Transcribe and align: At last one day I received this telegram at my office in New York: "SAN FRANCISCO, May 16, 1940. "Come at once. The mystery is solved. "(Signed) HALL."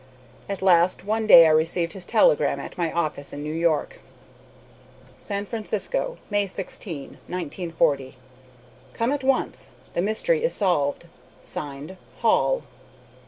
At 0.49 0.63
last 0.63 1.05
one 1.05 1.27
day 1.27 1.45
I 1.45 1.51
received 1.51 1.93
this 1.93 2.05
telegram 2.05 2.59
at 2.59 2.75
my 2.75 2.91
office 2.91 3.33
in 3.33 3.43
New 3.43 3.53
York: 3.53 4.01
"SAN 5.19 5.45
FRANCISCO, 5.45 6.17
May 6.27 6.47
16, 6.47 7.19
1940. 7.27 8.17
"Come 8.93 9.11
at 9.11 9.23
once. 9.23 9.69
The 9.93 10.01
mystery 10.01 10.43
is 10.43 10.55
solved. 10.55 11.05
"(Signed) 11.43 11.97
HALL." 12.21 12.63